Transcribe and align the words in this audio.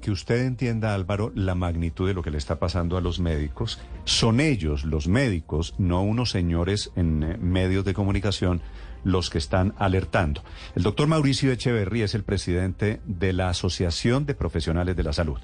Que 0.00 0.10
usted 0.10 0.46
entienda, 0.46 0.94
Álvaro, 0.94 1.30
la 1.34 1.54
magnitud 1.54 2.08
de 2.08 2.14
lo 2.14 2.22
que 2.22 2.30
le 2.30 2.38
está 2.38 2.58
pasando 2.58 2.96
a 2.96 3.00
los 3.00 3.20
médicos. 3.20 3.80
Son 4.04 4.40
ellos, 4.40 4.84
los 4.84 5.08
médicos, 5.08 5.74
no 5.78 6.02
unos 6.02 6.30
señores 6.30 6.90
en 6.96 7.22
eh, 7.22 7.36
medios 7.38 7.84
de 7.84 7.92
comunicación, 7.92 8.62
los 9.04 9.30
que 9.30 9.38
están 9.38 9.74
alertando. 9.78 10.42
El 10.74 10.82
doctor 10.82 11.06
Mauricio 11.06 11.52
Echeverry 11.52 12.02
es 12.02 12.14
el 12.14 12.24
presidente 12.24 13.00
de 13.04 13.32
la 13.32 13.50
Asociación 13.50 14.26
de 14.26 14.34
Profesionales 14.34 14.96
de 14.96 15.02
la 15.02 15.12
Salud. 15.12 15.38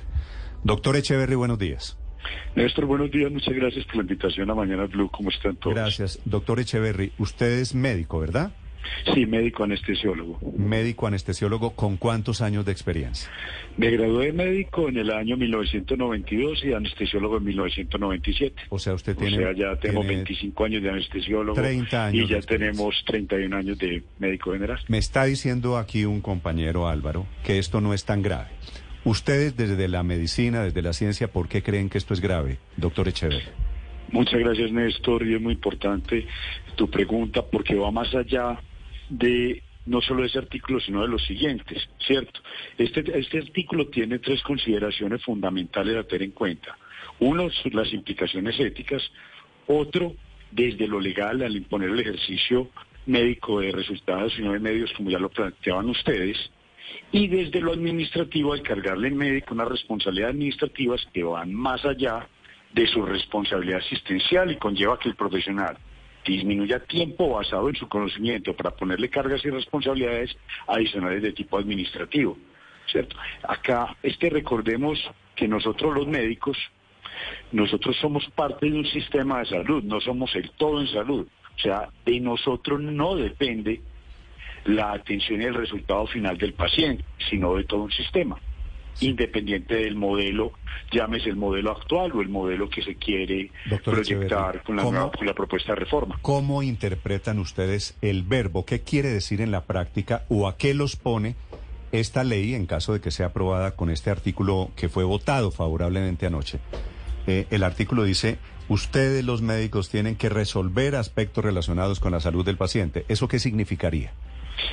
Doctor 0.64 0.96
Echeverry, 0.96 1.34
buenos 1.34 1.58
días. 1.58 1.98
Néstor, 2.54 2.86
buenos 2.86 3.10
días. 3.10 3.30
Muchas 3.30 3.54
gracias 3.54 3.84
por 3.86 3.96
la 3.96 4.02
invitación 4.02 4.50
a 4.50 4.54
Mañana 4.54 4.86
Blue. 4.86 5.10
¿Cómo 5.10 5.30
están 5.30 5.56
todos? 5.56 5.76
Gracias. 5.76 6.18
Doctor 6.24 6.60
Echeverry, 6.60 7.12
usted 7.18 7.58
es 7.58 7.74
médico, 7.74 8.18
¿verdad? 8.18 8.52
Sí, 9.14 9.26
médico 9.26 9.64
anestesiólogo. 9.64 10.38
Médico 10.56 11.06
anestesiólogo, 11.06 11.70
¿con 11.74 11.96
cuántos 11.96 12.40
años 12.40 12.64
de 12.64 12.72
experiencia? 12.72 13.30
Me 13.76 13.90
gradué 13.90 14.26
de 14.26 14.32
médico 14.32 14.88
en 14.88 14.96
el 14.96 15.10
año 15.10 15.36
1992 15.36 16.64
y 16.64 16.72
anestesiólogo 16.72 17.38
en 17.38 17.44
1997. 17.44 18.62
O 18.70 18.78
sea, 18.78 18.94
usted 18.94 19.16
tiene... 19.16 19.36
O 19.36 19.40
sea, 19.40 19.52
ya 19.52 19.76
tengo 19.78 20.00
tiene 20.00 20.16
25 20.16 20.64
años 20.64 20.82
de 20.82 20.90
anestesiólogo. 20.90 21.54
30 21.54 22.06
años 22.06 22.30
Y 22.30 22.32
ya 22.32 22.40
tenemos 22.40 23.02
31 23.06 23.56
años 23.56 23.78
de 23.78 24.02
médico 24.18 24.52
general. 24.52 24.78
Me 24.88 24.98
está 24.98 25.24
diciendo 25.24 25.76
aquí 25.76 26.04
un 26.04 26.20
compañero 26.20 26.88
Álvaro 26.88 27.26
que 27.44 27.58
esto 27.58 27.80
no 27.80 27.94
es 27.94 28.04
tan 28.04 28.22
grave. 28.22 28.48
Ustedes 29.04 29.56
desde 29.56 29.86
la 29.86 30.02
medicina, 30.02 30.64
desde 30.64 30.82
la 30.82 30.92
ciencia, 30.92 31.28
¿por 31.28 31.48
qué 31.48 31.62
creen 31.62 31.88
que 31.88 31.98
esto 31.98 32.12
es 32.12 32.20
grave, 32.20 32.58
doctor 32.76 33.06
Echeverry? 33.06 33.44
Muchas 34.10 34.40
gracias, 34.40 34.72
Néstor. 34.72 35.26
Y 35.26 35.34
es 35.34 35.40
muy 35.40 35.54
importante 35.54 36.26
tu 36.74 36.90
pregunta 36.90 37.42
porque 37.42 37.74
va 37.74 37.90
más 37.90 38.12
allá 38.14 38.58
de 39.08 39.62
no 39.86 40.00
solo 40.00 40.24
ese 40.24 40.38
artículo, 40.38 40.80
sino 40.80 41.02
de 41.02 41.08
los 41.08 41.24
siguientes, 41.24 41.88
¿cierto? 42.04 42.40
Este, 42.76 43.04
este 43.18 43.38
artículo 43.38 43.86
tiene 43.86 44.18
tres 44.18 44.42
consideraciones 44.42 45.22
fundamentales 45.22 45.96
a 45.96 46.02
tener 46.02 46.24
en 46.24 46.32
cuenta. 46.32 46.76
Uno, 47.20 47.48
las 47.72 47.92
implicaciones 47.92 48.58
éticas. 48.58 49.02
Otro, 49.68 50.14
desde 50.50 50.86
lo 50.86 51.00
legal, 51.00 51.42
al 51.42 51.56
imponer 51.56 51.90
el 51.90 52.00
ejercicio 52.00 52.70
médico 53.06 53.60
de 53.60 53.70
resultados 53.70 54.36
y 54.38 54.42
no 54.42 54.52
de 54.52 54.60
medios, 54.60 54.92
como 54.96 55.10
ya 55.10 55.18
lo 55.18 55.30
planteaban 55.30 55.88
ustedes. 55.88 56.36
Y 57.12 57.28
desde 57.28 57.60
lo 57.60 57.72
administrativo, 57.72 58.52
al 58.52 58.62
cargarle 58.62 59.08
al 59.08 59.14
médico 59.14 59.54
unas 59.54 59.68
responsabilidades 59.68 60.34
administrativas 60.34 61.06
que 61.12 61.22
van 61.22 61.54
más 61.54 61.84
allá 61.84 62.26
de 62.72 62.86
su 62.88 63.02
responsabilidad 63.02 63.78
asistencial 63.78 64.50
y 64.50 64.56
conlleva 64.56 64.98
que 64.98 65.08
el 65.08 65.14
profesional 65.14 65.78
disminuya 66.26 66.80
tiempo 66.80 67.30
basado 67.30 67.68
en 67.68 67.76
su 67.76 67.88
conocimiento 67.88 68.54
para 68.54 68.70
ponerle 68.70 69.08
cargas 69.08 69.44
y 69.44 69.50
responsabilidades 69.50 70.36
adicionales 70.66 71.22
de 71.22 71.32
tipo 71.32 71.58
administrativo. 71.58 72.36
¿Cierto? 72.90 73.16
Acá 73.42 73.96
es 74.02 74.16
que 74.16 74.30
recordemos 74.30 74.98
que 75.34 75.48
nosotros 75.48 75.94
los 75.94 76.06
médicos, 76.06 76.56
nosotros 77.52 77.96
somos 78.00 78.28
parte 78.30 78.70
de 78.70 78.78
un 78.78 78.86
sistema 78.86 79.40
de 79.40 79.46
salud, 79.46 79.82
no 79.82 80.00
somos 80.00 80.34
el 80.36 80.50
todo 80.50 80.80
en 80.80 80.88
salud. 80.88 81.26
O 81.56 81.58
sea, 81.58 81.88
de 82.04 82.20
nosotros 82.20 82.80
no 82.80 83.16
depende 83.16 83.80
la 84.66 84.92
atención 84.92 85.40
y 85.40 85.44
el 85.44 85.54
resultado 85.54 86.06
final 86.06 86.36
del 86.38 86.52
paciente, 86.52 87.04
sino 87.30 87.54
de 87.54 87.64
todo 87.64 87.84
un 87.84 87.92
sistema, 87.92 88.38
independiente 89.00 89.74
del 89.74 89.94
modelo, 89.96 90.52
llámese 90.92 91.28
el 91.28 91.36
modelo 91.36 91.72
actual 91.72 92.12
o 92.12 92.20
el 92.22 92.28
modelo 92.28 92.68
que 92.70 92.82
se 92.82 92.94
quiere 92.96 93.50
Doctor 93.68 93.94
proyectar 93.94 94.24
Echeverry, 94.56 94.58
con 94.64 94.76
la, 94.76 94.82
¿cómo- 94.82 94.92
nueva- 94.98 95.12
con 95.12 95.26
la 95.26 95.34
propuesta 95.34 95.72
de 95.74 95.80
reforma. 95.80 96.18
¿Cómo 96.22 96.62
interpretan 96.62 97.38
ustedes 97.38 97.96
el 98.02 98.22
verbo? 98.22 98.64
¿Qué 98.64 98.80
quiere 98.82 99.08
decir 99.08 99.40
en 99.40 99.50
la 99.50 99.64
práctica 99.64 100.24
o 100.28 100.48
a 100.48 100.56
qué 100.56 100.74
los 100.74 100.96
pone 100.96 101.36
esta 101.92 102.24
ley 102.24 102.54
en 102.54 102.66
caso 102.66 102.92
de 102.92 103.00
que 103.00 103.10
sea 103.10 103.26
aprobada 103.26 103.76
con 103.76 103.90
este 103.90 104.10
artículo 104.10 104.70
que 104.76 104.88
fue 104.88 105.04
votado 105.04 105.50
favorablemente 105.50 106.26
anoche? 106.26 106.58
Eh, 107.26 107.46
el 107.50 107.62
artículo 107.64 108.04
dice, 108.04 108.38
ustedes 108.68 109.24
los 109.24 109.42
médicos 109.42 109.88
tienen 109.90 110.16
que 110.16 110.28
resolver 110.28 110.94
aspectos 110.96 111.44
relacionados 111.44 112.00
con 112.00 112.12
la 112.12 112.20
salud 112.20 112.44
del 112.44 112.56
paciente. 112.56 113.04
¿Eso 113.08 113.28
qué 113.28 113.38
significaría? 113.38 114.12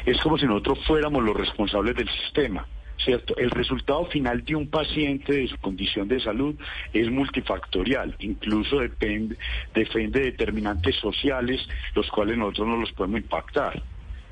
Es 0.06 0.20
como 0.22 0.38
si 0.38 0.46
nosotros 0.46 0.80
fuéramos 0.88 1.24
los 1.24 1.36
responsables 1.36 1.96
del 1.96 2.10
sistema. 2.24 2.66
¿Cierto? 2.98 3.36
El 3.38 3.50
resultado 3.50 4.06
final 4.06 4.46
de 4.46 4.56
un 4.56 4.70
paciente, 4.70 5.34
de 5.34 5.48
su 5.48 5.58
condición 5.58 6.08
de 6.08 6.20
salud, 6.20 6.56
es 6.94 7.10
multifactorial. 7.10 8.16
Incluso 8.20 8.80
depende, 8.80 9.36
depende 9.74 10.20
de 10.20 10.26
determinantes 10.28 10.96
sociales, 10.98 11.68
los 11.96 12.10
cuales 12.10 12.38
nosotros 12.38 12.68
no 12.68 12.78
los 12.78 12.92
podemos 12.94 13.22
impactar. 13.22 13.82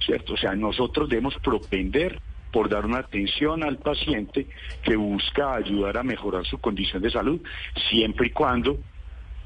¿Cierto? 0.06 0.34
O 0.34 0.38
sea, 0.38 0.56
nosotros 0.56 1.10
debemos 1.10 1.36
propender 1.40 2.20
por 2.52 2.70
dar 2.70 2.86
una 2.86 3.00
atención 3.00 3.64
al 3.64 3.78
paciente 3.78 4.48
que 4.84 4.96
busca 4.96 5.56
ayudar 5.56 5.98
a 5.98 6.04
mejorar 6.04 6.46
su 6.46 6.58
condición 6.60 7.02
de 7.02 7.10
salud, 7.12 7.42
siempre 7.90 8.28
y 8.28 8.30
cuando 8.32 8.78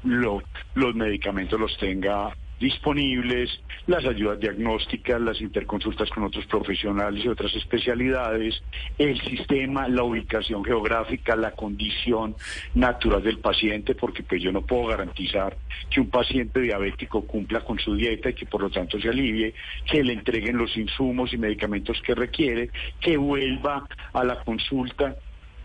lo- 0.04 0.42
los 0.74 0.94
medicamentos 0.94 1.58
los 1.58 1.76
tenga 1.78 2.34
disponibles, 2.58 3.50
las 3.86 4.04
ayudas 4.04 4.40
diagnósticas, 4.40 5.20
las 5.20 5.40
interconsultas 5.40 6.08
con 6.10 6.24
otros 6.24 6.46
profesionales 6.46 7.24
y 7.24 7.28
otras 7.28 7.54
especialidades, 7.54 8.62
el 8.98 9.20
sistema, 9.22 9.88
la 9.88 10.02
ubicación 10.02 10.64
geográfica, 10.64 11.36
la 11.36 11.52
condición 11.52 12.34
natural 12.74 13.22
del 13.22 13.38
paciente, 13.38 13.94
porque 13.94 14.22
pues 14.22 14.42
yo 14.42 14.52
no 14.52 14.62
puedo 14.62 14.86
garantizar 14.86 15.56
que 15.90 16.00
un 16.00 16.08
paciente 16.08 16.60
diabético 16.60 17.26
cumpla 17.26 17.60
con 17.60 17.78
su 17.78 17.94
dieta 17.94 18.30
y 18.30 18.34
que 18.34 18.46
por 18.46 18.62
lo 18.62 18.70
tanto 18.70 18.98
se 19.00 19.08
alivie, 19.08 19.54
que 19.90 20.02
le 20.02 20.14
entreguen 20.14 20.56
los 20.56 20.76
insumos 20.76 21.32
y 21.32 21.38
medicamentos 21.38 22.00
que 22.02 22.14
requiere, 22.14 22.70
que 23.00 23.16
vuelva 23.16 23.86
a 24.12 24.24
la 24.24 24.42
consulta 24.42 25.16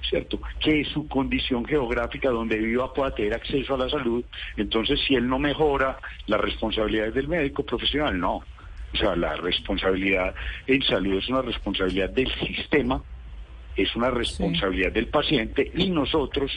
¿cierto? 0.09 0.39
Que 0.59 0.83
su 0.85 1.07
condición 1.07 1.65
geográfica 1.65 2.29
donde 2.29 2.57
viva 2.57 2.93
pueda 2.93 3.13
tener 3.13 3.33
acceso 3.33 3.75
a 3.75 3.77
la 3.77 3.89
salud. 3.89 4.23
Entonces, 4.57 4.99
si 5.07 5.15
él 5.15 5.27
no 5.27 5.39
mejora, 5.39 5.97
la 6.27 6.37
responsabilidad 6.37 7.07
es 7.07 7.13
del 7.13 7.27
médico 7.27 7.63
profesional, 7.63 8.19
no. 8.19 8.43
O 8.93 8.97
sea, 8.97 9.15
la 9.15 9.35
responsabilidad 9.37 10.35
en 10.67 10.81
salud 10.83 11.17
es 11.17 11.29
una 11.29 11.41
responsabilidad 11.41 12.09
del 12.09 12.29
sistema, 12.39 13.01
es 13.75 13.95
una 13.95 14.09
responsabilidad 14.09 14.91
del 14.91 15.07
paciente 15.07 15.71
y 15.73 15.89
nosotros, 15.89 16.51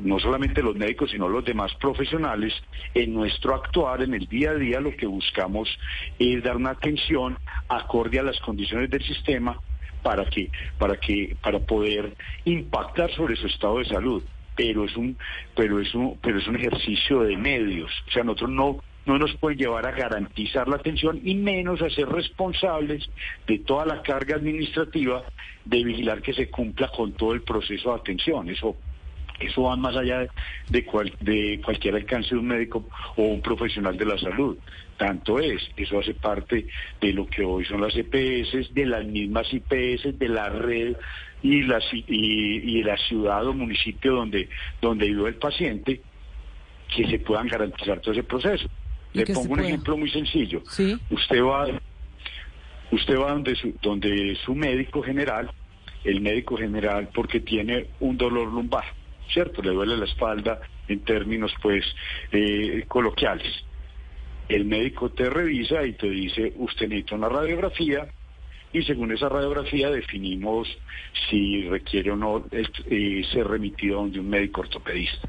no 0.00 0.18
solamente 0.18 0.62
los 0.62 0.74
médicos, 0.74 1.10
sino 1.10 1.28
los 1.28 1.44
demás 1.44 1.74
profesionales, 1.74 2.54
en 2.94 3.12
nuestro 3.12 3.54
actuar, 3.54 4.02
en 4.02 4.14
el 4.14 4.26
día 4.26 4.52
a 4.52 4.54
día, 4.54 4.80
lo 4.80 4.96
que 4.96 5.06
buscamos 5.06 5.68
es 6.18 6.42
dar 6.42 6.56
una 6.56 6.70
atención 6.70 7.36
acorde 7.68 8.18
a 8.18 8.22
las 8.22 8.40
condiciones 8.40 8.88
del 8.88 9.04
sistema 9.04 9.60
para 10.04 10.26
que, 10.26 10.50
para 10.78 10.96
que, 10.96 11.34
para 11.42 11.58
poder 11.58 12.12
impactar 12.44 13.10
sobre 13.12 13.34
su 13.36 13.46
estado 13.46 13.78
de 13.78 13.86
salud. 13.86 14.22
Pero 14.54 14.84
es 14.84 14.96
un, 14.96 15.16
pero 15.56 15.80
es 15.80 15.92
un, 15.94 16.16
pero 16.22 16.38
es 16.38 16.46
un 16.46 16.56
ejercicio 16.56 17.22
de 17.22 17.36
medios. 17.36 17.90
O 18.06 18.10
sea, 18.12 18.22
nosotros 18.22 18.50
no, 18.50 18.76
no 19.06 19.18
nos 19.18 19.34
pueden 19.36 19.58
llevar 19.58 19.86
a 19.86 19.92
garantizar 19.92 20.68
la 20.68 20.76
atención 20.76 21.20
y 21.24 21.34
menos 21.34 21.82
a 21.82 21.90
ser 21.90 22.06
responsables 22.08 23.08
de 23.48 23.58
toda 23.60 23.86
la 23.86 24.02
carga 24.02 24.36
administrativa 24.36 25.24
de 25.64 25.82
vigilar 25.82 26.20
que 26.22 26.34
se 26.34 26.50
cumpla 26.50 26.88
con 26.88 27.14
todo 27.14 27.32
el 27.32 27.42
proceso 27.42 27.90
de 27.90 28.00
atención. 28.00 28.48
Eso 28.50 28.76
eso 29.40 29.62
va 29.62 29.76
más 29.76 29.96
allá 29.96 30.26
de, 30.68 30.84
cual- 30.84 31.12
de 31.20 31.60
cualquier 31.64 31.94
alcance 31.96 32.30
de 32.30 32.36
un 32.40 32.46
médico 32.46 32.88
o 33.16 33.22
un 33.22 33.40
profesional 33.40 33.96
de 33.96 34.04
la 34.06 34.18
salud. 34.18 34.56
Tanto 34.96 35.38
es, 35.40 35.60
eso 35.76 35.98
hace 35.98 36.14
parte 36.14 36.66
de 37.00 37.12
lo 37.12 37.26
que 37.26 37.44
hoy 37.44 37.64
son 37.64 37.80
las 37.80 37.94
EPS, 37.96 38.72
de 38.72 38.86
las 38.86 39.04
mismas 39.04 39.52
IPS, 39.52 40.18
de 40.18 40.28
la 40.28 40.48
red 40.50 40.96
y 41.42 41.62
la, 41.62 41.80
y, 41.92 42.78
y 42.78 42.82
la 42.84 42.96
ciudad 42.96 43.46
o 43.46 43.52
municipio 43.52 44.14
donde, 44.14 44.48
donde 44.80 45.06
vive 45.06 45.28
el 45.30 45.34
paciente, 45.36 46.00
que 46.94 47.06
se 47.08 47.18
puedan 47.18 47.48
garantizar 47.48 48.00
todo 48.00 48.12
ese 48.12 48.22
proceso. 48.22 48.68
Le 49.12 49.24
pongo 49.34 49.52
un 49.54 49.58
ejemplo 49.68 49.96
muy 49.96 50.10
sencillo. 50.10 50.62
Sí. 50.68 50.96
Usted 51.10 51.42
va, 51.42 51.66
usted 52.92 53.18
va 53.18 53.30
donde 53.32 53.54
su, 53.56 53.74
donde 53.82 54.36
su 54.44 54.54
médico 54.54 55.02
general, 55.02 55.50
el 56.04 56.20
médico 56.20 56.56
general 56.56 57.08
porque 57.14 57.40
tiene 57.40 57.86
un 58.00 58.16
dolor 58.16 58.48
lumbar, 58.52 58.84
¿cierto? 59.32 59.62
Le 59.62 59.70
duele 59.70 59.96
la 59.96 60.04
espalda 60.04 60.60
en 60.88 61.00
términos 61.00 61.52
pues 61.62 61.84
eh, 62.32 62.84
coloquiales. 62.88 63.64
El 64.48 64.66
médico 64.66 65.10
te 65.10 65.30
revisa 65.30 65.84
y 65.86 65.94
te 65.94 66.08
dice, 66.08 66.52
usted 66.56 66.88
necesita 66.88 67.14
una 67.14 67.28
radiografía 67.28 68.08
y 68.72 68.82
según 68.82 69.12
esa 69.12 69.28
radiografía 69.28 69.88
definimos 69.90 70.68
si 71.30 71.62
requiere 71.68 72.10
o 72.10 72.16
no 72.16 72.44
eh, 72.50 73.22
ser 73.32 73.46
remitido 73.46 73.98
a 73.98 74.02
un 74.02 74.28
médico 74.28 74.62
ortopedista. 74.62 75.28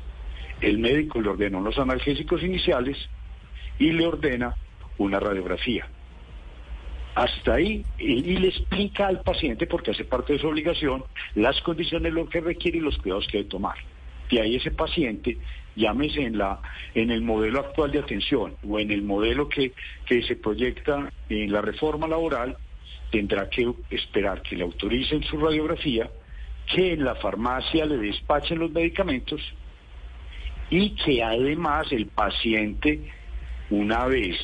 El 0.60 0.80
médico 0.80 1.22
le 1.22 1.30
ordena 1.30 1.58
unos 1.58 1.78
analgésicos 1.78 2.44
iniciales 2.44 2.98
y 3.78 3.92
le 3.92 4.08
ordena 4.08 4.56
una 4.98 5.20
radiografía. 5.20 5.88
Hasta 7.16 7.54
ahí, 7.54 7.86
y 7.98 8.38
le 8.38 8.50
explica 8.50 9.08
al 9.08 9.22
paciente, 9.22 9.68
porque 9.68 9.92
hace 9.92 10.04
parte 10.04 10.34
de 10.34 10.40
su 10.40 10.48
obligación, 10.48 11.04
las 11.36 11.60
condiciones, 11.62 12.12
lo 12.12 12.28
que 12.28 12.42
requiere 12.42 12.80
y 12.80 12.82
los 12.82 12.98
cuidados 12.98 13.26
que 13.28 13.38
debe 13.38 13.50
tomar. 13.50 13.78
De 14.30 14.42
ahí 14.42 14.58
ese 14.58 14.72
paciente, 14.72 15.38
llámese 15.78 16.24
en, 16.24 16.38
la, 16.38 16.60
en 16.94 17.12
el 17.12 17.22
modelo 17.22 17.62
actual 17.62 17.92
de 17.92 18.00
atención 18.00 18.58
o 18.68 18.80
en 18.80 18.92
el 18.92 19.02
modelo 19.02 19.48
que, 19.48 19.72
que 20.06 20.24
se 20.24 20.36
proyecta 20.36 21.10
en 21.30 21.52
la 21.54 21.62
reforma 21.62 22.06
laboral, 22.06 22.58
tendrá 23.12 23.50
que 23.50 23.72
esperar 23.92 24.42
que 24.42 24.58
le 24.58 24.64
autoricen 24.64 25.24
su 25.24 25.38
radiografía, 25.38 26.10
que 26.68 26.94
en 26.94 27.06
la 27.06 27.16
farmacia 27.16 27.86
le 27.86 27.98
despachen 27.98 28.60
los 28.60 28.72
medicamentos 28.72 29.40
y 30.70 30.96
que 30.96 31.24
además 31.24 31.90
el 31.92 32.08
paciente, 32.08 33.00
una 33.70 34.06
vez 34.08 34.36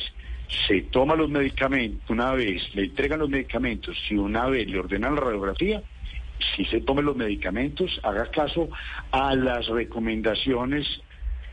se 0.66 0.82
toma 0.82 1.14
los 1.14 1.30
medicamentos, 1.30 2.08
una 2.10 2.32
vez 2.32 2.62
le 2.74 2.84
entregan 2.84 3.20
los 3.20 3.28
medicamentos 3.28 3.96
y 4.10 4.14
una 4.14 4.46
vez 4.46 4.68
le 4.68 4.78
ordenan 4.78 5.14
la 5.14 5.20
radiografía, 5.20 5.82
si 6.56 6.64
se 6.66 6.80
tome 6.80 7.02
los 7.02 7.16
medicamentos, 7.16 8.00
haga 8.02 8.30
caso 8.30 8.68
a 9.10 9.34
las 9.34 9.66
recomendaciones 9.68 10.86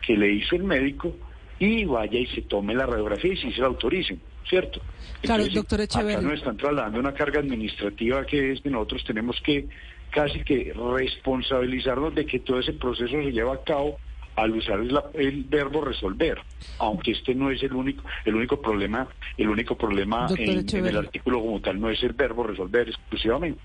que 0.06 0.18
le 0.18 0.34
hizo 0.34 0.56
el 0.56 0.63
médico 0.63 1.16
y 1.60 1.86
vaya 1.86 2.19
y 2.19 2.28
se 2.28 2.42
tome 2.44 2.74
la 2.74 2.86
radiografía 2.86 3.34
y 3.34 3.38
si 3.38 3.51
se 3.51 3.62
la 3.62 3.68
autoricen, 3.68 4.19
¿cierto? 4.48 4.81
Claro, 5.22 5.46
doctor 5.48 5.81
Echeverri. 5.81 6.13
Acá 6.13 6.22
nos 6.22 6.34
están 6.34 6.57
trasladando 6.57 7.00
una 7.00 7.13
carga 7.13 7.40
administrativa 7.40 8.25
que 8.25 8.54
es 8.54 8.62
que 8.62 8.69
nosotros 8.69 9.04
tenemos 9.06 9.40
que 9.42 9.68
casi 10.12 10.44
que 10.44 10.74
responsabilizarnos 10.74 12.16
de 12.16 12.25
que 12.25 12.40
todo 12.40 12.60
ese 12.60 12.74
proceso 12.74 13.12
se 13.12 13.31
lleva 13.31 13.54
a 13.54 13.63
cabo 13.63 14.00
al 14.41 14.51
usar 14.51 14.80
el, 15.13 15.44
verbo 15.44 15.81
resolver, 15.81 16.39
aunque 16.80 17.12
este 17.12 17.36
no 17.36 17.51
es 17.51 17.62
el 17.63 17.74
único, 17.74 18.03
el 18.25 18.36
único 18.36 18.62
problema, 18.62 19.07
el 19.38 19.50
único 19.50 19.77
problema 19.77 20.27
en, 20.38 20.65
en, 20.69 20.86
el 20.86 20.97
artículo 20.97 21.39
como 21.39 21.59
tal 21.62 21.80
no 21.80 21.89
es 21.89 22.01
el 22.03 22.13
verbo 22.13 22.44
resolver 22.44 22.89
exclusivamente 22.89 23.59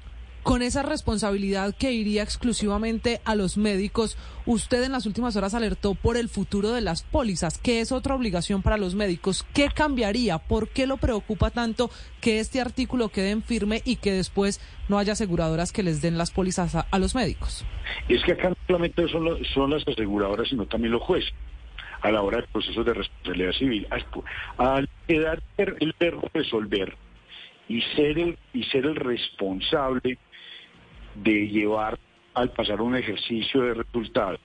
con 0.44 0.60
esa 0.62 0.82
responsabilidad 0.82 1.74
que 1.74 1.92
iría 1.92 2.22
exclusivamente 2.22 3.20
a 3.24 3.34
los 3.34 3.56
médicos, 3.56 4.18
usted 4.44 4.84
en 4.84 4.92
las 4.92 5.06
últimas 5.06 5.34
horas 5.36 5.54
alertó 5.54 5.94
por 5.94 6.18
el 6.18 6.28
futuro 6.28 6.70
de 6.70 6.82
las 6.82 7.02
pólizas, 7.02 7.58
que 7.58 7.80
es 7.80 7.92
otra 7.92 8.14
obligación 8.14 8.62
para 8.62 8.76
los 8.76 8.94
médicos. 8.94 9.44
¿Qué 9.54 9.70
cambiaría? 9.74 10.36
¿Por 10.38 10.68
qué 10.68 10.86
lo 10.86 10.98
preocupa 10.98 11.50
tanto 11.50 11.90
que 12.20 12.40
este 12.40 12.60
artículo 12.60 13.08
quede 13.08 13.30
en 13.30 13.42
firme 13.42 13.80
y 13.86 13.96
que 13.96 14.12
después 14.12 14.60
no 14.88 14.98
haya 14.98 15.14
aseguradoras 15.14 15.72
que 15.72 15.82
les 15.82 16.02
den 16.02 16.18
las 16.18 16.30
pólizas 16.30 16.74
a, 16.74 16.98
los 16.98 17.14
médicos? 17.14 17.64
Es 18.10 18.22
que 18.22 18.32
acá 18.32 18.50
no 18.50 18.56
solamente 18.66 19.08
son, 19.08 19.42
son 19.54 19.70
las 19.70 19.88
aseguradoras, 19.88 20.48
sino 20.48 20.66
también 20.66 20.92
los 20.92 21.02
jueces 21.02 21.32
a 22.02 22.10
la 22.10 22.20
hora 22.20 22.36
del 22.36 22.46
proceso 22.48 22.84
de 22.84 22.92
responsabilidad 22.92 23.52
civil. 23.52 23.88
Al 24.58 24.90
quedar 25.08 25.42
el 25.56 25.94
resolver 26.34 26.94
y 27.68 27.80
ser 27.96 28.18
el, 28.18 28.38
y 28.52 28.64
ser 28.64 28.86
el 28.86 28.96
responsable 28.96 30.18
de 31.14 31.48
llevar 31.48 31.98
al 32.34 32.50
pasar 32.50 32.80
un 32.80 32.96
ejercicio 32.96 33.62
de 33.62 33.74
resultado 33.74 34.38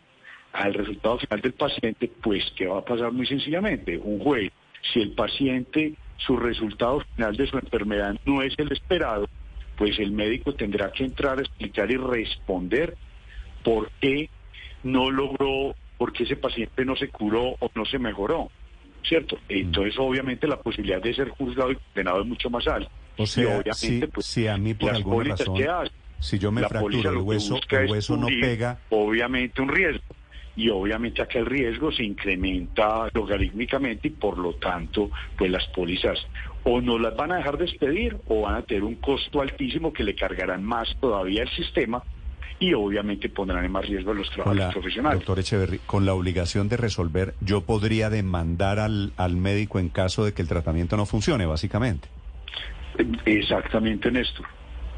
al 0.53 0.73
resultado 0.73 1.17
final 1.19 1.41
del 1.41 1.53
paciente, 1.53 2.11
pues 2.21 2.43
¿qué 2.55 2.65
va 2.65 2.79
a 2.79 2.85
pasar 2.85 3.11
muy 3.11 3.25
sencillamente? 3.25 3.97
Un 3.97 4.19
juez, 4.19 4.51
si 4.93 5.01
el 5.01 5.11
paciente, 5.11 5.93
su 6.17 6.37
resultado 6.37 7.01
final 7.15 7.35
de 7.35 7.47
su 7.47 7.57
enfermedad 7.57 8.15
no 8.25 8.41
es 8.41 8.53
el 8.57 8.71
esperado, 8.71 9.29
pues 9.77 9.99
el 9.99 10.11
médico 10.11 10.53
tendrá 10.53 10.91
que 10.91 11.05
entrar 11.05 11.37
a 11.37 11.41
explicar 11.41 11.91
y 11.91 11.97
responder 11.97 12.95
por 13.63 13.91
qué 14.01 14.29
no 14.83 15.11
logró, 15.11 15.75
por 15.97 16.13
qué 16.13 16.23
ese 16.23 16.35
paciente 16.35 16.83
no 16.85 16.95
se 16.95 17.09
curó 17.09 17.55
o 17.59 17.71
no 17.75 17.85
se 17.85 17.99
mejoró, 17.99 18.49
¿cierto? 19.03 19.37
Entonces 19.47 19.95
obviamente 19.97 20.47
la 20.47 20.61
posibilidad 20.61 21.01
de 21.01 21.13
ser 21.13 21.29
juzgado 21.29 21.71
y 21.71 21.75
condenado 21.75 22.21
es 22.21 22.27
mucho 22.27 22.49
más 22.49 22.67
alta. 22.67 22.91
O 23.19 23.27
sea, 23.27 23.61
si, 23.73 23.99
pues, 24.07 24.37
a 24.47 24.57
mí 24.57 24.73
por 24.73 24.95
alguna 24.95 25.35
razón... 25.35 25.57
Si 26.19 26.37
yo 26.37 26.51
me 26.51 26.67
fracturo 26.67 27.11
el 27.11 27.17
hueso, 27.17 27.59
el 27.69 27.89
hueso 27.89 28.17
no 28.17 28.27
pega. 28.27 28.79
Obviamente 28.89 29.61
un 29.61 29.69
riesgo. 29.69 30.03
Y 30.55 30.69
obviamente 30.69 31.21
acá 31.21 31.39
el 31.39 31.45
riesgo 31.45 31.91
se 31.93 32.03
incrementa 32.03 33.09
logarítmicamente 33.13 34.09
y 34.09 34.11
por 34.11 34.37
lo 34.37 34.55
tanto, 34.55 35.09
pues 35.37 35.49
las 35.49 35.65
pólizas 35.67 36.19
o 36.63 36.81
no 36.81 36.99
las 36.99 37.15
van 37.15 37.31
a 37.31 37.37
dejar 37.37 37.57
despedir 37.57 38.17
o 38.27 38.41
van 38.41 38.55
a 38.55 38.61
tener 38.63 38.83
un 38.83 38.95
costo 38.95 39.39
altísimo 39.39 39.93
que 39.93 40.03
le 40.03 40.15
cargarán 40.15 40.63
más 40.65 40.93
todavía 40.99 41.43
el 41.43 41.49
sistema 41.51 42.03
y 42.59 42.73
obviamente 42.73 43.29
pondrán 43.29 43.63
en 43.63 43.71
más 43.71 43.87
riesgo 43.87 44.11
a 44.11 44.15
los 44.15 44.29
trabajadores 44.31 44.73
profesionales. 44.73 45.19
Doctor 45.19 45.39
Echeverry, 45.39 45.79
con 45.85 46.05
la 46.05 46.13
obligación 46.13 46.67
de 46.67 46.75
resolver, 46.75 47.35
yo 47.39 47.61
podría 47.61 48.09
demandar 48.09 48.79
al, 48.79 49.13
al 49.15 49.37
médico 49.37 49.79
en 49.79 49.87
caso 49.87 50.25
de 50.25 50.33
que 50.33 50.41
el 50.41 50.49
tratamiento 50.49 50.97
no 50.97 51.05
funcione, 51.05 51.45
básicamente. 51.45 52.09
Exactamente, 53.25 54.11
Néstor. 54.11 54.45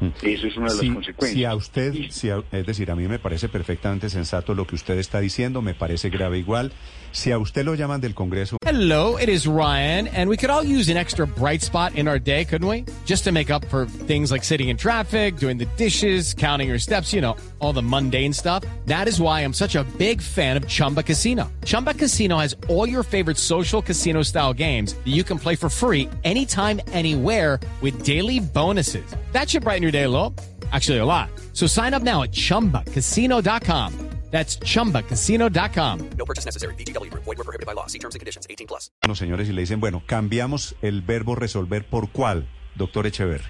Mm. 0.02 0.26
Eso 0.26 0.46
es 0.48 0.56
una 0.56 0.72
de 0.72 0.82
las 0.82 0.94
consecuencias. 0.94 1.32
Si 1.32 1.44
a 1.44 1.54
usted, 1.54 1.94
si 2.10 2.28
es 2.28 2.66
decir, 2.66 2.90
a 2.90 2.96
mí 2.96 3.06
me 3.06 3.20
parece 3.20 3.48
perfectamente 3.48 4.10
sensato 4.10 4.54
lo 4.54 4.66
que 4.66 4.74
usted 4.74 4.98
está 4.98 5.20
diciendo, 5.20 5.62
me 5.62 5.74
parece 5.74 6.10
grave 6.10 6.38
igual. 6.38 6.72
Si 7.12 7.30
a 7.30 7.38
usted 7.38 7.64
lo 7.64 7.74
llaman 7.74 8.00
del 8.00 8.14
Congreso. 8.14 8.56
Hello, 8.64 9.18
it 9.18 9.28
is 9.28 9.46
Ryan, 9.46 10.08
and 10.08 10.30
we 10.30 10.36
could 10.38 10.48
all 10.48 10.64
use 10.64 10.88
an 10.88 10.96
extra 10.96 11.26
bright 11.26 11.60
spot 11.60 11.94
in 11.94 12.08
our 12.08 12.18
day, 12.18 12.44
couldn't 12.46 12.66
we? 12.66 12.86
Just 13.04 13.24
to 13.24 13.32
make 13.32 13.50
up 13.50 13.66
for 13.66 13.84
things 13.84 14.32
like 14.32 14.42
sitting 14.42 14.70
in 14.70 14.78
traffic, 14.78 15.36
doing 15.36 15.58
the 15.58 15.66
dishes, 15.76 16.32
counting 16.32 16.68
your 16.68 16.78
steps, 16.78 17.12
you 17.12 17.20
know, 17.20 17.36
all 17.58 17.74
the 17.74 17.82
mundane 17.82 18.32
stuff. 18.32 18.64
That 18.86 19.08
is 19.08 19.20
why 19.20 19.42
I'm 19.42 19.52
such 19.52 19.76
a 19.76 19.84
big 19.98 20.22
fan 20.22 20.56
of 20.56 20.66
Chumba 20.66 21.02
Casino. 21.02 21.52
Chumba 21.66 21.92
Casino 21.92 22.38
has 22.38 22.56
all 22.68 22.88
your 22.88 23.02
favorite 23.02 23.36
social 23.36 23.82
casino 23.82 24.22
style 24.22 24.54
games 24.54 24.94
that 24.94 25.12
you 25.12 25.22
can 25.22 25.38
play 25.38 25.54
for 25.54 25.68
free 25.68 26.08
anytime, 26.24 26.80
anywhere 26.92 27.60
with 27.82 28.04
daily 28.04 28.40
bonuses. 28.40 29.04
That 29.32 29.50
should 29.50 29.64
brighten 29.64 29.82
your 29.82 29.91
day 29.92 30.04
a 30.04 30.08
little. 30.08 30.34
Actually, 30.72 30.98
a 30.98 31.04
lot. 31.04 31.28
So 31.52 31.66
sign 31.66 31.94
up 31.94 32.02
now 32.02 32.22
at 32.22 32.32
chumbacasino.com. 32.32 34.12
That's 34.32 34.56
chumbacasino.com. 34.56 36.10
No 36.16 36.24
purchase 36.24 36.46
necessary. 36.46 36.74
BGW. 36.76 37.12
Void 37.12 37.36
were 37.36 37.44
prohibited 37.44 37.66
by 37.66 37.74
law. 37.74 37.86
See 37.86 37.98
terms 37.98 38.14
and 38.14 38.20
conditions 38.20 38.46
18 38.48 38.66
plus. 38.66 38.90
Bueno, 39.02 39.14
señores, 39.14 39.48
y 39.48 39.52
le 39.52 39.60
dicen, 39.60 39.78
bueno, 39.78 40.02
cambiamos 40.06 40.74
el 40.80 41.02
verbo 41.02 41.34
resolver 41.34 41.84
por 41.84 42.10
cuál, 42.10 42.48
doctor 42.74 43.06
Echeverri. 43.06 43.44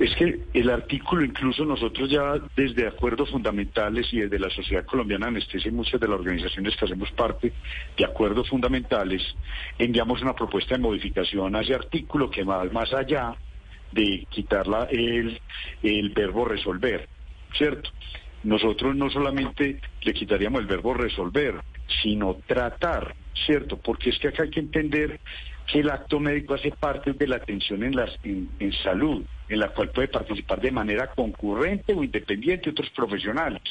Es 0.00 0.12
que 0.16 0.40
el 0.52 0.70
artículo, 0.70 1.24
incluso 1.24 1.64
nosotros 1.64 2.10
ya 2.10 2.34
desde 2.56 2.88
acuerdos 2.88 3.30
fundamentales 3.30 4.12
y 4.12 4.18
desde 4.18 4.40
la 4.40 4.50
Sociedad 4.50 4.84
Colombiana 4.84 5.26
de 5.26 5.36
Anestesia 5.36 5.68
y 5.68 5.72
muchas 5.72 6.00
de 6.00 6.08
las 6.08 6.18
organizaciones 6.18 6.74
que 6.76 6.84
hacemos 6.86 7.12
parte 7.12 7.52
de 7.96 8.04
acuerdos 8.04 8.48
fundamentales, 8.48 9.22
enviamos 9.78 10.20
una 10.20 10.34
propuesta 10.34 10.74
de 10.74 10.82
modificación 10.82 11.54
a 11.54 11.60
ese 11.60 11.74
artículo 11.74 12.28
que 12.28 12.42
va 12.42 12.64
más 12.64 12.92
allá 12.92 13.36
de 13.94 14.26
quitar 14.28 14.66
el, 14.90 15.40
el 15.82 16.10
verbo 16.10 16.44
resolver, 16.44 17.08
¿cierto? 17.56 17.90
Nosotros 18.42 18.94
no 18.94 19.08
solamente 19.08 19.80
le 20.02 20.12
quitaríamos 20.12 20.60
el 20.60 20.66
verbo 20.66 20.92
resolver, 20.92 21.54
sino 22.02 22.34
tratar, 22.46 23.14
¿cierto? 23.46 23.78
Porque 23.78 24.10
es 24.10 24.18
que 24.18 24.28
acá 24.28 24.42
hay 24.42 24.50
que 24.50 24.60
entender 24.60 25.20
que 25.66 25.80
el 25.80 25.90
acto 25.90 26.20
médico 26.20 26.54
hace 26.54 26.70
parte 26.70 27.12
de 27.12 27.26
la 27.26 27.36
atención 27.36 27.82
en, 27.82 27.96
las, 27.96 28.10
en, 28.22 28.72
salud, 28.82 29.24
en 29.48 29.58
la 29.58 29.68
cual 29.68 29.90
puede 29.90 30.08
participar 30.08 30.60
de 30.60 30.70
manera 30.70 31.06
concurrente 31.08 31.94
o 31.94 32.04
independiente 32.04 32.70
otros 32.70 32.90
profesionales. 32.90 33.62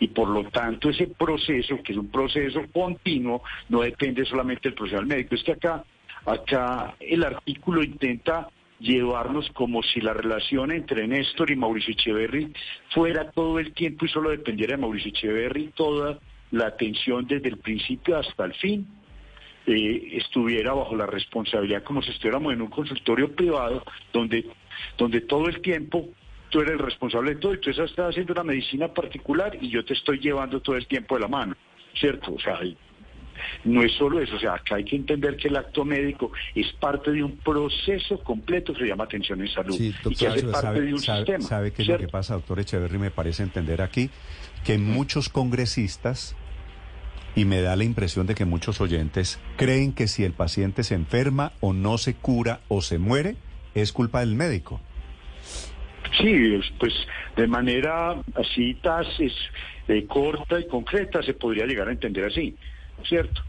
Y 0.00 0.08
por 0.08 0.28
lo 0.28 0.44
tanto 0.44 0.88
ese 0.88 1.08
proceso, 1.08 1.82
que 1.82 1.92
es 1.92 1.98
un 1.98 2.10
proceso 2.10 2.62
continuo, 2.72 3.42
no 3.68 3.82
depende 3.82 4.24
solamente 4.24 4.68
del 4.68 4.74
profesional 4.74 5.06
médico. 5.06 5.34
Es 5.34 5.42
que 5.42 5.52
acá, 5.52 5.84
acá 6.24 6.94
el 7.00 7.22
artículo 7.22 7.82
intenta 7.82 8.48
llevarnos 8.82 9.48
como 9.52 9.82
si 9.82 10.00
la 10.00 10.12
relación 10.12 10.72
entre 10.72 11.06
Néstor 11.06 11.50
y 11.50 11.56
Mauricio 11.56 11.92
Echeverry 11.92 12.52
fuera 12.90 13.30
todo 13.30 13.58
el 13.58 13.72
tiempo 13.72 14.04
y 14.04 14.08
solo 14.08 14.30
dependiera 14.30 14.76
de 14.76 14.82
Mauricio 14.82 15.10
Echeverry 15.10 15.68
toda 15.74 16.18
la 16.50 16.66
atención 16.66 17.26
desde 17.26 17.48
el 17.48 17.58
principio 17.58 18.18
hasta 18.18 18.44
el 18.44 18.54
fin. 18.54 18.86
Eh, 19.66 20.18
estuviera 20.18 20.74
bajo 20.74 20.96
la 20.96 21.06
responsabilidad 21.06 21.84
como 21.84 22.02
si 22.02 22.10
estuviéramos 22.10 22.52
en 22.52 22.62
un 22.62 22.68
consultorio 22.68 23.32
privado 23.32 23.84
donde, 24.12 24.44
donde 24.98 25.20
todo 25.20 25.46
el 25.46 25.62
tiempo 25.62 26.08
tú 26.50 26.60
eres 26.60 26.72
el 26.72 26.80
responsable 26.80 27.34
de 27.34 27.40
todo 27.40 27.54
y 27.54 27.60
tú 27.60 27.70
estás 27.70 27.92
haciendo 27.96 28.32
una 28.32 28.42
medicina 28.42 28.88
particular 28.88 29.56
y 29.60 29.68
yo 29.68 29.84
te 29.84 29.94
estoy 29.94 30.18
llevando 30.18 30.60
todo 30.60 30.76
el 30.76 30.88
tiempo 30.88 31.14
de 31.14 31.20
la 31.20 31.28
mano, 31.28 31.54
¿cierto? 31.94 32.34
O 32.34 32.40
sea, 32.40 32.58
no 33.64 33.82
es 33.82 33.92
solo 33.92 34.20
eso, 34.20 34.36
o 34.36 34.38
sea, 34.38 34.54
acá 34.54 34.76
hay 34.76 34.84
que 34.84 34.96
entender 34.96 35.36
que 35.36 35.48
el 35.48 35.56
acto 35.56 35.84
médico 35.84 36.32
es 36.54 36.72
parte 36.74 37.10
de 37.10 37.22
un 37.22 37.36
proceso 37.38 38.18
completo 38.22 38.72
que 38.72 38.80
se 38.80 38.86
llama 38.86 39.04
atención 39.04 39.40
en 39.40 39.48
salud 39.48 39.78
y 39.78 39.92
que 40.14 40.26
hace 40.26 40.42
parte 40.44 40.60
sabe, 40.60 40.80
de 40.80 40.92
un 40.92 41.00
sistema. 41.00 41.40
¿Sabe 41.40 41.72
qué 41.72 41.82
es 41.82 41.88
lo 41.88 41.98
que 41.98 42.08
pasa, 42.08 42.34
doctor 42.34 42.60
Echeverry? 42.60 42.98
Me 42.98 43.10
parece 43.10 43.42
entender 43.42 43.82
aquí 43.82 44.10
que 44.64 44.78
muchos 44.78 45.28
congresistas 45.28 46.36
y 47.34 47.44
me 47.44 47.62
da 47.62 47.76
la 47.76 47.84
impresión 47.84 48.26
de 48.26 48.34
que 48.34 48.44
muchos 48.44 48.80
oyentes 48.80 49.40
creen 49.56 49.92
que 49.92 50.06
si 50.06 50.24
el 50.24 50.32
paciente 50.32 50.82
se 50.84 50.94
enferma 50.94 51.52
o 51.60 51.72
no 51.72 51.98
se 51.98 52.14
cura 52.14 52.60
o 52.68 52.82
se 52.82 52.98
muere, 52.98 53.36
es 53.74 53.92
culpa 53.92 54.20
del 54.20 54.34
médico. 54.34 54.80
Sí, 56.20 56.60
pues 56.78 56.92
de 57.36 57.46
manera 57.46 58.16
así, 58.34 58.74
tasis, 58.74 59.32
eh, 59.88 60.04
corta 60.06 60.60
y 60.60 60.66
concreta, 60.66 61.22
se 61.22 61.34
podría 61.34 61.64
llegar 61.64 61.88
a 61.88 61.92
entender 61.92 62.26
así, 62.26 62.54
¿cierto? 63.04 63.42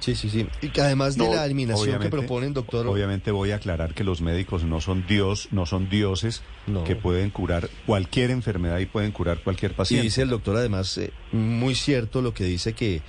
Sí, 0.00 0.14
sí, 0.14 0.28
sí. 0.28 0.46
Y 0.60 0.68
que 0.68 0.82
además 0.82 1.16
de 1.16 1.26
la 1.26 1.46
eliminación 1.46 1.98
que 1.98 2.10
proponen, 2.10 2.52
doctor. 2.52 2.86
Obviamente 2.86 3.30
voy 3.30 3.52
a 3.52 3.56
aclarar 3.56 3.94
que 3.94 4.04
los 4.04 4.20
médicos 4.20 4.62
no 4.62 4.82
son 4.82 5.06
Dios, 5.06 5.48
no 5.50 5.64
son 5.64 5.88
dioses 5.88 6.42
que 6.84 6.94
pueden 6.94 7.30
curar 7.30 7.70
cualquier 7.86 8.30
enfermedad 8.30 8.78
y 8.80 8.86
pueden 8.86 9.12
curar 9.12 9.38
cualquier 9.38 9.74
paciente. 9.74 10.02
Y 10.04 10.08
dice 10.08 10.22
el 10.22 10.28
doctor 10.28 10.56
además, 10.56 10.98
eh, 10.98 11.10
muy 11.32 11.74
cierto 11.74 12.20
lo 12.20 12.34
que 12.34 12.44
dice 12.44 12.74
que 12.74 13.00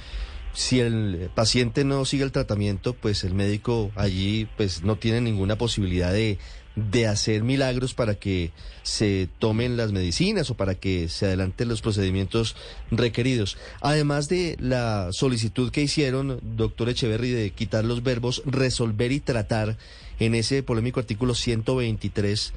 si 0.54 0.80
el 0.80 1.30
paciente 1.36 1.84
no 1.84 2.06
sigue 2.06 2.24
el 2.24 2.32
tratamiento, 2.32 2.94
pues 2.94 3.25
el 3.25 3.34
médico 3.34 3.92
allí 3.96 4.48
pues 4.56 4.84
no 4.84 4.96
tiene 4.96 5.20
ninguna 5.20 5.58
posibilidad 5.58 6.13
de 6.13 6.39
de 6.75 7.08
hacer 7.08 7.44
milagros 7.44 7.94
para 7.94 8.15
que 8.15 8.51
se 8.84 9.29
tomen 9.39 9.77
las 9.77 9.91
medicinas 9.91 10.50
o 10.50 10.58
para 10.58 10.75
que 10.75 11.08
se 11.08 11.25
adelanten 11.25 11.70
los 11.70 11.82
procedimientos 11.82 12.55
requeridos. 12.91 13.58
Además 13.82 14.27
de 14.27 14.58
la 14.60 15.10
solicitud 15.12 15.72
que 15.72 15.82
hicieron, 15.82 16.39
doctor 16.41 16.89
Echeverry, 16.89 17.32
de 17.32 17.51
quitar 17.51 17.86
los 17.86 18.03
verbos 18.03 18.44
resolver 18.46 19.12
y 19.12 19.20
tratar 19.20 19.77
en 20.20 20.36
ese 20.36 20.63
polémico 20.63 21.00
artículo 21.00 21.34
123, 21.34 22.53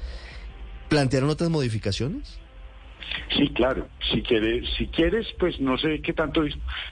¿plantearon 0.89 1.29
otras 1.29 1.49
modificaciones? 1.49 2.39
Sí, 3.35 3.49
claro. 3.49 3.87
Si 4.11 4.21
quieres, 4.21 4.69
si 4.77 4.87
quieres, 4.87 5.27
pues 5.39 5.59
no 5.59 5.77
sé 5.77 6.01
qué 6.01 6.13
tanto 6.13 6.43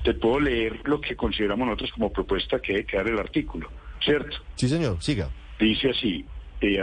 te 0.03 0.13
puedo 0.13 0.39
leer 0.39 0.81
lo 0.85 0.99
que 1.01 1.15
consideramos 1.15 1.67
nosotros 1.67 1.91
como 1.91 2.11
propuesta 2.11 2.59
que 2.59 2.73
debe 2.73 2.85
quedar 2.85 3.07
el 3.07 3.19
artículo, 3.19 3.69
¿cierto? 4.03 4.37
Sí, 4.55 4.67
señor, 4.67 4.97
siga. 5.01 5.29
Dice 5.59 5.89
así, 5.89 6.25
eh, 6.59 6.79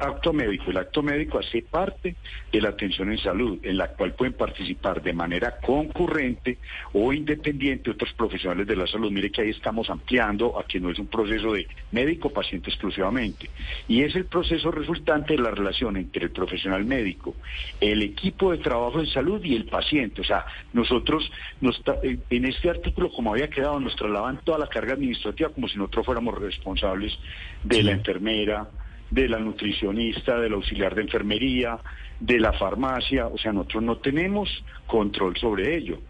acto 0.00 0.32
médico. 0.32 0.70
El 0.70 0.76
acto 0.76 1.02
médico 1.02 1.38
hace 1.38 1.62
parte 1.62 2.16
de 2.52 2.60
la 2.60 2.70
atención 2.70 3.12
en 3.12 3.18
salud, 3.18 3.58
en 3.62 3.76
la 3.76 3.88
cual 3.88 4.14
pueden 4.14 4.34
participar 4.34 5.02
de 5.02 5.12
manera 5.12 5.58
concurrente 5.60 6.58
o 6.92 7.12
independiente 7.12 7.90
otros 7.90 8.12
profesionales 8.14 8.66
de 8.66 8.76
la 8.76 8.86
salud. 8.86 9.12
Mire 9.12 9.30
que 9.30 9.42
ahí 9.42 9.50
estamos 9.50 9.88
ampliando 9.88 10.58
a 10.58 10.64
que 10.64 10.80
no 10.80 10.90
es 10.90 10.98
un 10.98 11.06
proceso 11.06 11.52
de 11.52 11.68
médico-paciente 11.92 12.70
exclusivamente. 12.70 13.50
Y 13.86 14.02
es 14.02 14.16
el 14.16 14.24
proceso 14.24 14.70
resultante 14.70 15.34
de 15.34 15.42
la 15.42 15.50
relación 15.50 15.96
entre 15.96 16.24
el 16.24 16.30
profesional 16.30 16.84
médico, 16.84 17.34
el 17.80 18.02
equipo 18.02 18.50
de 18.50 18.58
trabajo 18.58 19.00
en 19.00 19.06
salud 19.06 19.42
y 19.44 19.54
el 19.54 19.66
paciente. 19.66 20.22
O 20.22 20.24
sea, 20.24 20.44
nosotros 20.72 21.30
nos, 21.60 21.80
en 22.02 22.44
este 22.44 22.70
artículo, 22.70 23.10
como 23.10 23.32
había 23.32 23.48
quedado, 23.48 23.78
nos 23.78 23.94
trasladaban 23.94 24.40
toda 24.44 24.58
la 24.58 24.66
carga 24.66 24.94
administrativa 24.94 25.50
como 25.50 25.68
si 25.68 25.76
nosotros 25.78 26.06
fuéramos 26.06 26.38
responsables 26.38 27.16
de 27.62 27.82
la 27.82 27.92
enfermera, 27.92 28.68
de 29.10 29.28
la 29.28 29.38
nutricionista, 29.38 30.38
del 30.38 30.54
auxiliar 30.54 30.94
de 30.94 31.02
enfermería, 31.02 31.78
de 32.20 32.38
la 32.38 32.52
farmacia, 32.52 33.26
o 33.26 33.38
sea, 33.38 33.52
nosotros 33.52 33.82
no 33.82 33.98
tenemos 33.98 34.48
control 34.86 35.36
sobre 35.36 35.76
ello, 35.76 36.00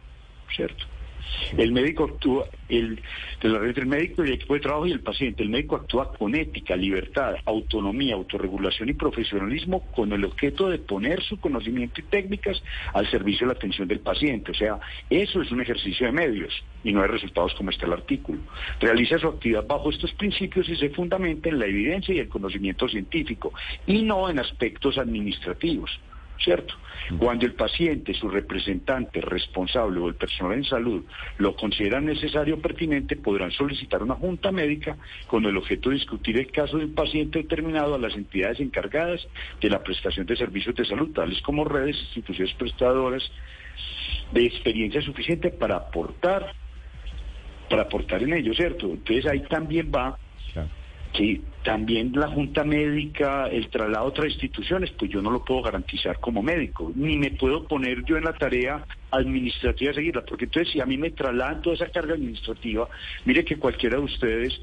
¿cierto? 0.55 0.85
El 1.57 1.73
médico 1.73 2.05
actúa, 2.05 2.47
el, 2.69 3.01
de 3.41 3.49
la 3.49 3.59
red 3.59 3.75
del 3.75 3.87
médico 3.87 4.23
el 4.23 4.33
equipo 4.33 4.55
de 4.55 4.61
trabajo 4.61 4.87
y 4.87 4.93
el 4.93 5.01
paciente. 5.01 5.43
El 5.43 5.49
médico 5.49 5.77
actúa 5.77 6.13
con 6.13 6.35
ética, 6.35 6.77
libertad, 6.77 7.37
autonomía, 7.45 8.15
autorregulación 8.15 8.89
y 8.89 8.95
profesionalismo 8.95 9.81
con 9.93 10.13
el 10.13 10.25
objeto 10.25 10.69
de 10.69 10.79
poner 10.79 11.23
su 11.23 11.39
conocimiento 11.41 12.01
y 12.01 12.05
técnicas 12.05 12.63
al 12.93 13.11
servicio 13.11 13.47
de 13.47 13.55
la 13.55 13.59
atención 13.59 13.89
del 13.89 14.01
paciente. 14.01 14.53
O 14.53 14.55
sea, 14.55 14.79
eso 15.09 15.43
es 15.43 15.51
un 15.51 15.61
ejercicio 15.61 16.07
de 16.07 16.13
medios 16.13 16.53
y 16.85 16.93
no 16.93 17.03
hay 17.03 17.09
resultados 17.09 17.55
como 17.55 17.71
está 17.71 17.87
el 17.87 17.93
artículo. 17.93 18.41
Realiza 18.81 19.19
su 19.19 19.29
actividad 19.29 19.67
bajo 19.67 19.91
estos 19.91 20.13
principios 20.13 20.69
y 20.69 20.77
se 20.77 20.91
fundamenta 20.91 21.49
en 21.49 21.59
la 21.59 21.67
evidencia 21.67 22.15
y 22.15 22.19
el 22.19 22.29
conocimiento 22.29 22.89
científico 22.89 23.53
y 23.87 24.03
no 24.03 24.29
en 24.29 24.39
aspectos 24.39 24.99
administrativos. 24.99 25.99
¿Cierto? 26.49 26.75
Cuando 27.19 27.45
el 27.45 27.53
paciente, 27.53 28.15
su 28.15 28.31
representante 28.31 29.21
responsable 29.21 30.01
o 30.01 30.09
el 30.09 30.15
personal 30.15 30.55
en 30.55 30.65
salud 30.65 31.05
lo 31.37 31.55
consideran 31.55 32.07
necesario 32.07 32.55
o 32.55 32.59
pertinente, 32.59 33.17
podrán 33.17 33.51
solicitar 33.51 34.03
una 34.03 34.15
junta 34.15 34.51
médica 34.51 34.97
con 35.27 35.45
el 35.45 35.59
objeto 35.59 35.91
de 35.91 35.97
discutir 35.97 36.39
el 36.39 36.51
caso 36.51 36.79
de 36.79 36.87
un 36.87 36.95
paciente 36.95 37.41
determinado 37.41 37.95
a 37.95 37.99
las 37.99 38.15
entidades 38.15 38.61
encargadas 38.61 39.29
de 39.61 39.69
la 39.69 39.83
prestación 39.83 40.25
de 40.25 40.37
servicios 40.37 40.75
de 40.75 40.87
salud, 40.87 41.13
tales 41.13 41.43
como 41.43 41.65
redes, 41.65 41.97
instituciones 42.01 42.55
prestadoras 42.55 43.31
de 44.33 44.47
experiencia 44.47 45.03
suficiente 45.03 45.51
para 45.51 45.77
aportar 45.77 46.55
para 47.69 47.83
aportar 47.83 48.23
en 48.23 48.33
ello, 48.33 48.55
¿cierto? 48.55 48.87
Entonces 48.87 49.27
ahí 49.27 49.41
también 49.41 49.93
va 49.95 50.19
que 51.13 51.41
también 51.65 52.13
la 52.15 52.29
junta 52.29 52.65
médica, 52.65 53.47
el 53.49 53.69
traslado 53.69 54.05
a 54.05 54.09
otras 54.09 54.33
instituciones, 54.33 54.91
pues 54.93 55.11
yo 55.11 55.21
no 55.21 55.31
lo 55.31 55.45
puedo 55.45 55.63
garantizar 55.63 56.19
como 56.21 56.43
médico, 56.43 56.93
ni 56.95 57.17
me 57.17 57.31
puedo 57.31 57.67
poner 57.67 58.05
yo 58.05 58.17
en 58.17 58.25
la 58.25 58.33
tarea 58.33 58.85
administrativa 59.11 59.91
a 59.91 59.95
seguirla, 59.95 60.25
porque 60.25 60.45
entonces 60.45 60.73
si 60.73 60.81
a 60.81 60.87
mí 60.87 60.97
me 60.97 61.11
trasladan 61.11 61.61
toda 61.63 61.77
esa 61.77 61.91
carga 61.91 62.15
administrativa, 62.15 62.89
mire 63.25 63.45
que 63.45 63.57
cualquiera 63.57 63.97
de 63.97 64.05
ustedes, 64.05 64.61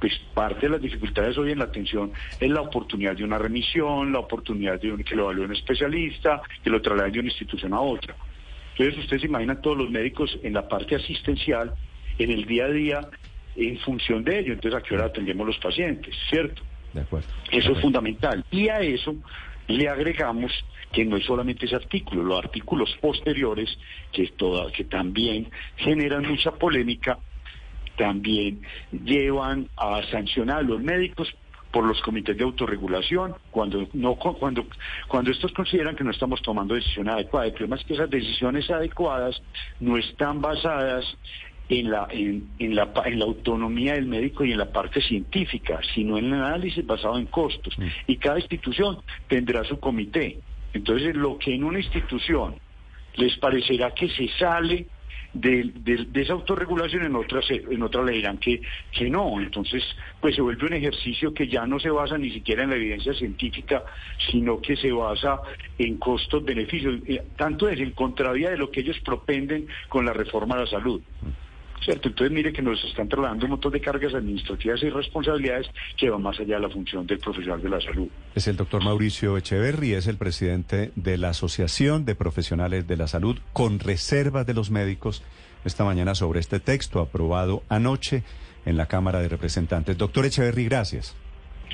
pues 0.00 0.18
parte 0.34 0.66
de 0.66 0.70
las 0.70 0.80
dificultades 0.80 1.36
hoy 1.38 1.52
en 1.52 1.58
la 1.58 1.64
atención 1.64 2.12
es 2.38 2.50
la 2.50 2.60
oportunidad 2.60 3.16
de 3.16 3.24
una 3.24 3.38
remisión, 3.38 4.12
la 4.12 4.20
oportunidad 4.20 4.80
de 4.80 5.04
que 5.04 5.16
lo 5.16 5.24
evalúe 5.24 5.44
un 5.44 5.52
especialista, 5.52 6.42
que 6.62 6.70
lo 6.70 6.80
trasladen 6.80 7.12
de 7.12 7.18
una 7.20 7.28
institución 7.28 7.72
a 7.74 7.80
otra. 7.80 8.14
Entonces 8.72 8.98
ustedes 9.04 9.22
se 9.22 9.28
imaginan 9.28 9.60
todos 9.62 9.78
los 9.78 9.90
médicos 9.90 10.38
en 10.42 10.52
la 10.52 10.68
parte 10.68 10.96
asistencial, 10.96 11.74
en 12.18 12.30
el 12.30 12.44
día 12.44 12.66
a 12.66 12.70
día, 12.70 13.00
en 13.56 13.78
función 13.78 14.24
de 14.24 14.40
ello. 14.40 14.52
Entonces, 14.52 14.80
¿a 14.80 14.82
qué 14.82 14.94
hora 14.94 15.06
atendemos 15.06 15.46
los 15.46 15.58
pacientes? 15.58 16.14
¿Cierto? 16.28 16.62
De 16.92 17.00
acuerdo. 17.00 17.28
Eso 17.50 17.72
es 17.72 17.80
fundamental. 17.80 18.44
Y 18.50 18.68
a 18.68 18.80
eso 18.80 19.16
le 19.68 19.88
agregamos 19.88 20.52
que 20.92 21.04
no 21.04 21.16
es 21.16 21.24
solamente 21.24 21.66
ese 21.66 21.76
artículo, 21.76 22.22
los 22.22 22.38
artículos 22.38 22.96
posteriores, 23.00 23.76
que, 24.12 24.26
toda, 24.28 24.70
que 24.72 24.84
también 24.84 25.50
generan 25.76 26.26
mucha 26.26 26.52
polémica, 26.52 27.18
también 27.96 28.62
llevan 29.04 29.68
a 29.76 30.02
sancionar 30.10 30.58
a 30.58 30.62
los 30.62 30.80
médicos 30.80 31.34
por 31.72 31.84
los 31.84 32.00
comités 32.00 32.36
de 32.36 32.44
autorregulación 32.44 33.34
cuando 33.50 33.86
no 33.92 34.14
cuando 34.14 34.66
cuando 35.08 35.30
estos 35.30 35.52
consideran 35.52 35.94
que 35.94 36.04
no 36.04 36.10
estamos 36.10 36.40
tomando 36.40 36.74
decisiones 36.74 37.12
adecuadas. 37.12 37.48
El 37.48 37.54
problema 37.54 37.76
es 37.76 37.84
que 37.84 37.94
esas 37.94 38.08
decisiones 38.08 38.70
adecuadas 38.70 39.42
no 39.80 39.98
están 39.98 40.40
basadas 40.40 41.04
en 41.68 41.90
la, 41.90 42.06
en, 42.10 42.48
la, 42.58 42.92
en 43.04 43.18
la 43.18 43.24
autonomía 43.24 43.94
del 43.94 44.06
médico 44.06 44.44
y 44.44 44.52
en 44.52 44.58
la 44.58 44.70
parte 44.70 45.00
científica, 45.00 45.80
sino 45.94 46.18
en 46.18 46.26
el 46.26 46.34
análisis 46.34 46.86
basado 46.86 47.18
en 47.18 47.26
costos. 47.26 47.76
Mm. 47.78 47.86
Y 48.06 48.16
cada 48.18 48.38
institución 48.38 48.98
tendrá 49.28 49.64
su 49.64 49.78
comité. 49.80 50.38
Entonces, 50.72 51.16
lo 51.16 51.38
que 51.38 51.54
en 51.54 51.64
una 51.64 51.78
institución 51.78 52.56
les 53.14 53.36
parecerá 53.38 53.92
que 53.92 54.08
se 54.08 54.28
sale 54.38 54.86
de, 55.32 55.70
de, 55.74 56.22
esa 56.22 56.32
autorregulación 56.32 57.04
en 57.04 57.16
otra 57.16 57.40
en 57.48 57.82
otra 57.82 58.02
le 58.02 58.12
dirán 58.12 58.38
que, 58.38 58.60
que 58.90 59.10
no 59.10 59.38
entonces 59.38 59.84
pues 60.20 60.34
se 60.34 60.40
vuelve 60.40 60.66
un 60.66 60.72
ejercicio 60.72 61.34
que 61.34 61.46
ya 61.46 61.66
no 61.66 61.78
se 61.78 61.90
basa 61.90 62.16
ni 62.16 62.30
siquiera 62.30 62.62
en 62.62 62.70
la 62.70 62.76
evidencia 62.76 63.12
científica 63.12 63.84
sino 64.30 64.60
que 64.62 64.76
se 64.76 64.90
basa 64.92 65.40
en 65.78 65.98
costos 65.98 66.42
beneficios 66.42 67.00
eh, 67.06 67.22
tanto 67.36 67.66
desde 67.66 67.82
el 67.82 67.92
contravía 67.92 68.50
de 68.50 68.56
lo 68.56 68.70
que 68.70 68.80
ellos 68.80 68.98
propenden 69.00 69.66
con 69.88 70.06
la 70.06 70.14
reforma 70.14 70.54
de 70.56 70.62
la 70.62 70.70
salud 70.70 71.02
mm. 71.20 71.45
¿Cierto? 71.84 72.08
Entonces 72.08 72.34
mire 72.34 72.52
que 72.52 72.62
nos 72.62 72.82
están 72.84 73.08
trasladando 73.08 73.46
un 73.46 73.52
montón 73.52 73.72
de 73.72 73.80
cargas 73.80 74.14
administrativas 74.14 74.82
y 74.82 74.90
responsabilidades 74.90 75.66
que 75.96 76.10
van 76.10 76.22
más 76.22 76.38
allá 76.40 76.56
de 76.56 76.60
la 76.62 76.70
función 76.70 77.06
del 77.06 77.18
profesional 77.18 77.62
de 77.62 77.68
la 77.68 77.80
salud. 77.80 78.08
Es 78.34 78.46
el 78.48 78.56
doctor 78.56 78.82
Mauricio 78.82 79.36
Echeverry, 79.36 79.94
es 79.94 80.06
el 80.06 80.16
presidente 80.16 80.92
de 80.94 81.18
la 81.18 81.30
Asociación 81.30 82.04
de 82.04 82.14
Profesionales 82.14 82.86
de 82.86 82.96
la 82.96 83.08
Salud 83.08 83.38
con 83.52 83.78
reservas 83.78 84.46
de 84.46 84.54
los 84.54 84.70
médicos 84.70 85.22
esta 85.64 85.84
mañana 85.84 86.14
sobre 86.14 86.40
este 86.40 86.60
texto 86.60 87.00
aprobado 87.00 87.62
anoche 87.68 88.22
en 88.64 88.76
la 88.76 88.86
Cámara 88.86 89.20
de 89.20 89.28
Representantes. 89.28 89.96
Doctor 89.96 90.26
Echeverry, 90.26 90.64
gracias. 90.64 91.16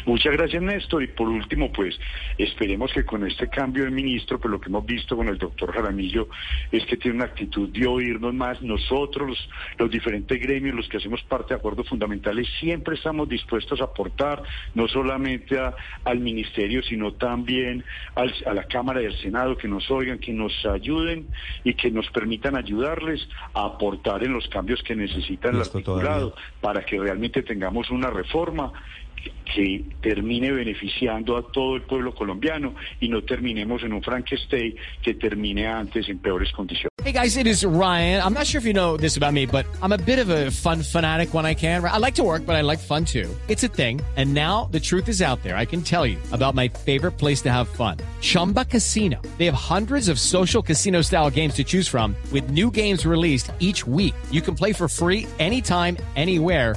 Muchas 0.07 0.33
gracias, 0.33 0.63
Néstor. 0.63 1.03
Y 1.03 1.09
por 1.09 1.29
último, 1.29 1.73
pues 1.73 1.99
esperemos 2.39 2.93
que 2.93 3.05
con 3.05 3.27
este 3.27 3.49
cambio 3.49 3.85
de 3.85 3.91
ministro, 3.91 4.39
pues 4.39 4.51
lo 4.51 4.61
que 4.61 4.69
hemos 4.69 4.85
visto 4.85 5.17
con 5.17 5.29
el 5.29 5.39
doctor 5.39 5.73
Jaramillo 5.73 6.29
es 6.71 6.85
que 6.87 6.97
tiene 6.97 7.17
una 7.17 7.27
actitud 7.27 7.69
de 7.69 7.87
oírnos 7.87 8.35
más. 8.35 8.61
Nosotros, 8.63 9.49
los, 9.79 9.91
diferentes 9.91 10.41
gremios, 10.41 10.75
los 10.75 10.89
que 10.89 10.97
hacemos 10.97 11.23
parte 11.23 11.55
de 11.55 11.61
acuerdos 11.61 11.89
fundamentales, 11.89 12.49
siempre 12.59 12.97
estamos 12.97 13.29
dispuestos 13.29 13.81
a 13.81 13.85
aportar, 13.85 14.43
no 14.75 14.89
solamente 14.89 15.59
al 16.05 16.19
ministerio, 16.19 16.83
sino 16.83 17.13
también 17.13 17.85
a 18.15 18.55
la 18.55 18.65
Cámara 18.65 19.03
y 19.03 19.07
al 19.07 19.17
Senado, 19.19 19.57
que 19.57 19.69
nos 19.69 19.91
oigan, 19.91 20.19
que 20.19 20.33
nos 20.33 20.53
ayuden 20.67 21.29
y 21.65 21.75
que 21.75 21.91
nos 21.91 22.11
permitan 22.11 22.57
ayudarles 22.57 23.29
a 23.55 23.67
aportar 23.67 24.25
en 24.25 24.33
los 24.33 24.49
cambios 24.49 24.83
que 24.83 24.97
necesitan 24.97 25.55
el 25.55 25.61
articulado 25.61 26.35
para 26.61 26.85
que 26.85 26.99
realmente 26.99 27.43
tengamos 27.43 27.91
una 27.91 28.11
reforma 28.11 28.73
que 29.55 29.85
termine 30.01 30.51
beneficiando 30.51 31.37
a 31.37 31.43
todo 31.53 31.77
el 31.77 31.83
pueblo 31.83 32.15
colombiano 32.15 32.75
y 33.01 33.09
no 33.09 33.23
terminemos 33.23 33.83
en 33.83 33.93
un 33.93 34.03
Frankenstein 34.03 34.75
que 35.03 35.15
termine 35.15 35.67
antes 35.67 36.09
en 36.09 36.19
peores 36.19 36.51
condiciones. 36.53 36.93
Hey 37.05 37.13
guys, 37.13 37.37
it 37.37 37.47
is 37.47 37.65
Ryan. 37.65 38.23
I'm 38.23 38.33
not 38.33 38.47
sure 38.47 38.61
if 38.61 38.65
you 38.65 38.73
know 38.73 38.97
this 38.97 39.17
about 39.17 39.33
me, 39.33 39.45
but 39.45 39.67
I'm 39.83 39.93
a 39.93 39.99
bit 39.99 40.21
of 40.21 40.29
a 40.31 40.51
fun 40.51 40.83
fanatic 40.83 41.35
when 41.35 41.45
I 41.45 41.55
can. 41.55 41.85
I 41.85 41.99
like 41.99 42.15
to 42.15 42.23
work, 42.23 42.47
but 42.47 42.55
I 42.55 42.61
like 42.61 42.79
fun 42.79 43.05
too. 43.05 43.29
It's 43.49 43.65
a 43.65 43.69
thing. 43.69 44.01
And 44.17 44.33
now 44.33 44.69
the 44.71 44.79
truth 44.79 45.09
is 45.09 45.21
out 45.21 45.43
there. 45.43 45.57
I 45.57 45.65
can 45.65 45.83
tell 45.83 46.07
you 46.07 46.19
about 46.31 46.55
my 46.55 46.69
favorite 46.69 47.13
place 47.19 47.43
to 47.43 47.51
have 47.51 47.69
fun. 47.69 47.97
Chumba 48.21 48.65
Casino. 48.67 49.21
They 49.37 49.47
have 49.47 49.55
hundreds 49.55 50.09
of 50.09 50.21
social 50.21 50.63
casino 50.63 51.03
style 51.03 51.29
games 51.29 51.55
to 51.55 51.65
choose 51.65 51.89
from 51.89 52.15
with 52.31 52.51
new 52.51 52.71
games 52.71 53.05
released 53.05 53.51
each 53.59 53.85
week. 53.85 54.15
You 54.31 54.41
can 54.41 54.55
play 54.55 54.73
for 54.73 54.87
free 54.87 55.27
anytime, 55.41 55.97
anywhere. 56.15 56.77